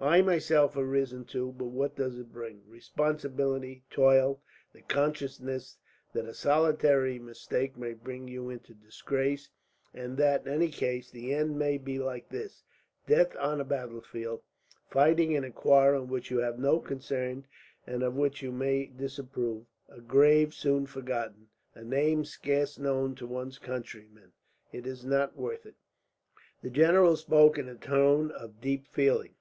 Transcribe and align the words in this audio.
I 0.00 0.20
myself 0.20 0.74
have 0.74 0.82
risen 0.88 1.26
too; 1.26 1.52
but 1.56 1.66
what 1.68 1.94
does 1.94 2.18
it 2.18 2.32
bring? 2.32 2.60
Responsibility, 2.66 3.84
toil, 3.88 4.42
the 4.72 4.82
consciousness 4.82 5.76
that 6.12 6.24
a 6.24 6.34
solitary 6.34 7.20
mistake 7.20 7.76
may 7.76 7.92
bring 7.92 8.26
you 8.26 8.50
into 8.50 8.74
disgrace; 8.74 9.48
and 9.94 10.16
that, 10.16 10.44
in 10.44 10.52
any 10.54 10.70
case, 10.72 11.08
the 11.12 11.32
end 11.32 11.56
may 11.56 11.78
be 11.78 12.00
like 12.00 12.30
this: 12.30 12.64
death 13.06 13.36
on 13.36 13.60
a 13.60 13.64
battlefield, 13.64 14.42
fighting 14.90 15.30
in 15.30 15.44
a 15.44 15.52
quarrel 15.52 16.02
in 16.02 16.08
which 16.08 16.32
you 16.32 16.38
have 16.38 16.58
no 16.58 16.80
concern, 16.80 17.46
and 17.86 18.02
of 18.02 18.16
which 18.16 18.42
you 18.42 18.50
may 18.50 18.86
disapprove; 18.86 19.66
a 19.88 20.00
grave 20.00 20.52
soon 20.52 20.86
forgotten; 20.86 21.46
a 21.76 21.84
name 21.84 22.24
scarce 22.24 22.76
known 22.76 23.14
to 23.14 23.24
one's 23.24 23.58
countrymen. 23.60 24.32
It 24.72 24.84
is 24.84 25.04
not 25.04 25.36
worth 25.36 25.64
it." 25.64 25.76
The 26.60 26.70
general 26.70 27.14
spoke 27.14 27.56
in 27.56 27.68
a 27.68 27.76
tone 27.76 28.32
of 28.32 28.60
deep 28.60 28.88
feeling. 28.92 29.36